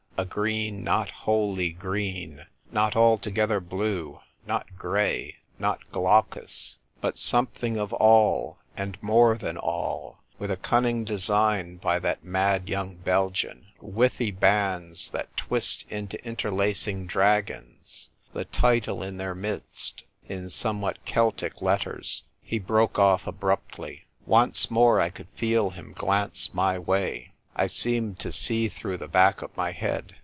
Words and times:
A 0.17 0.25
green 0.25 0.83
not 0.83 1.09
wholly 1.09 1.71
green, 1.71 2.45
not 2.71 2.95
altogether 2.95 3.59
blue, 3.59 4.19
not 4.45 4.75
grey, 4.77 5.37
not 5.57 5.79
glaucous, 5.91 6.77
but 7.01 7.17
something 7.17 7.75
of 7.77 7.91
all, 7.93 8.59
and 8.77 9.01
more 9.01 9.35
than 9.35 9.57
all; 9.57 10.21
with 10.37 10.51
a 10.51 10.57
cunning 10.57 11.03
design 11.03 11.77
by 11.77 11.97
that 11.97 12.23
mad 12.23 12.69
young 12.69 12.97
Belgian— 12.97 13.71
withy 13.81 14.29
bands 14.29 15.09
that 15.09 15.35
twist 15.35 15.87
into 15.89 16.23
interlacing 16.23 17.07
dragons; 17.07 18.11
the 18.31 18.45
title 18.45 19.01
in 19.01 19.17
their 19.17 19.33
midst, 19.33 20.03
in 20.29 20.51
some 20.51 20.81
v/hat 20.81 21.03
Celtic 21.03 21.63
letters." 21.63 22.25
He 22.43 22.59
broke 22.59 22.99
off 22.99 23.25
abruptly. 23.25 24.05
Once 24.27 24.69
more 24.69 25.01
I 25.01 25.09
could 25.09 25.29
feel 25.35 25.71
him 25.71 25.93
glance 25.97 26.53
my 26.53 26.77
way. 26.77 27.29
I 27.53 27.67
seemed 27.67 28.17
to 28.19 28.31
see 28.31 28.69
through 28.69 28.97
the 28.97 29.09
back 29.09 29.41
of 29.41 29.55
my 29.57 29.71
head. 29.71 30.15